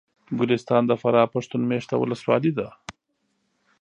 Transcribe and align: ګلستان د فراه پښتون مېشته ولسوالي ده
ګلستان 0.39 0.83
د 0.87 0.91
فراه 1.01 1.31
پښتون 1.33 1.61
مېشته 1.71 1.93
ولسوالي 1.97 2.51
ده 2.57 2.67